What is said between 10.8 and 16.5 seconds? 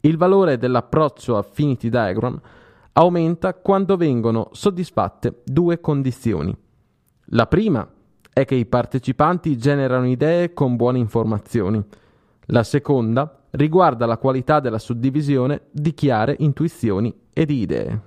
informazioni. La seconda riguarda la qualità della suddivisione di chiare